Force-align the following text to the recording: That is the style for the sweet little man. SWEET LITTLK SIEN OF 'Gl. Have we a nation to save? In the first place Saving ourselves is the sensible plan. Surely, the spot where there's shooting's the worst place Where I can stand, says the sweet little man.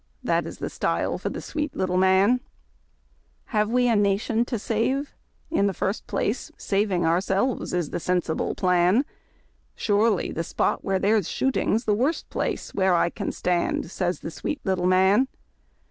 That 0.23 0.47
is 0.47 0.57
the 0.57 0.71
style 0.71 1.19
for 1.19 1.29
the 1.29 1.43
sweet 1.43 1.75
little 1.75 1.95
man. 1.95 2.27
SWEET 2.27 2.33
LITTLK 2.33 2.49
SIEN 2.49 3.37
OF 3.45 3.51
'Gl. 3.51 3.51
Have 3.51 3.69
we 3.69 3.87
a 3.87 3.95
nation 3.95 4.45
to 4.45 4.57
save? 4.57 5.15
In 5.51 5.67
the 5.67 5.75
first 5.75 6.07
place 6.07 6.51
Saving 6.57 7.05
ourselves 7.05 7.71
is 7.71 7.91
the 7.91 7.99
sensible 7.99 8.55
plan. 8.55 9.05
Surely, 9.75 10.31
the 10.31 10.43
spot 10.43 10.83
where 10.83 10.97
there's 10.97 11.29
shooting's 11.29 11.85
the 11.85 11.93
worst 11.93 12.27
place 12.31 12.73
Where 12.73 12.95
I 12.95 13.11
can 13.11 13.31
stand, 13.31 13.91
says 13.91 14.21
the 14.21 14.31
sweet 14.31 14.59
little 14.63 14.87
man. 14.87 15.27